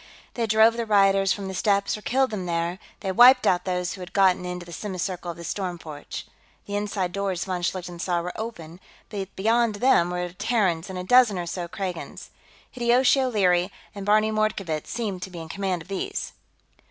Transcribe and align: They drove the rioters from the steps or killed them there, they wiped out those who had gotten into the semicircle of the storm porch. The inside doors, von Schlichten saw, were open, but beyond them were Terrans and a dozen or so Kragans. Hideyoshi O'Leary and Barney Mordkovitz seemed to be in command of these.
They 0.33 0.47
drove 0.47 0.77
the 0.77 0.87
rioters 0.87 1.31
from 1.31 1.47
the 1.47 1.53
steps 1.53 1.95
or 1.95 2.01
killed 2.01 2.31
them 2.31 2.47
there, 2.47 2.79
they 3.01 3.11
wiped 3.11 3.45
out 3.45 3.65
those 3.65 3.93
who 3.93 4.01
had 4.01 4.13
gotten 4.13 4.45
into 4.45 4.65
the 4.65 4.73
semicircle 4.73 5.29
of 5.29 5.37
the 5.37 5.43
storm 5.43 5.77
porch. 5.77 6.25
The 6.65 6.75
inside 6.75 7.11
doors, 7.11 7.45
von 7.45 7.61
Schlichten 7.61 7.99
saw, 8.01 8.19
were 8.19 8.33
open, 8.35 8.79
but 9.09 9.35
beyond 9.35 9.75
them 9.75 10.09
were 10.09 10.33
Terrans 10.33 10.89
and 10.89 10.97
a 10.97 11.03
dozen 11.03 11.37
or 11.37 11.45
so 11.45 11.67
Kragans. 11.67 12.29
Hideyoshi 12.71 13.21
O'Leary 13.21 13.71
and 13.93 14.03
Barney 14.03 14.31
Mordkovitz 14.31 14.87
seemed 14.89 15.21
to 15.21 15.29
be 15.29 15.37
in 15.39 15.49
command 15.49 15.83
of 15.83 15.87
these. 15.87 16.33